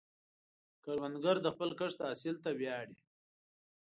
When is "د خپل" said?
1.41-1.69